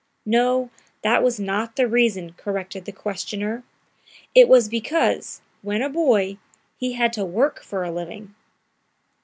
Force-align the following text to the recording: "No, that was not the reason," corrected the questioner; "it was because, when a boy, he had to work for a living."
"No, 0.25 0.71
that 1.03 1.21
was 1.21 1.39
not 1.39 1.75
the 1.75 1.87
reason," 1.87 2.33
corrected 2.35 2.85
the 2.85 2.91
questioner; 2.91 3.61
"it 4.33 4.49
was 4.49 4.67
because, 4.67 5.41
when 5.61 5.83
a 5.83 5.89
boy, 5.89 6.39
he 6.79 6.93
had 6.93 7.13
to 7.13 7.23
work 7.23 7.61
for 7.61 7.83
a 7.83 7.91
living." 7.91 8.33